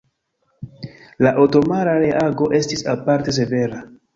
La 1.27 1.33
otomana 1.45 1.93
reago 2.07 2.51
estis 2.61 2.85
aparte 2.95 3.37
severa. 3.41 3.87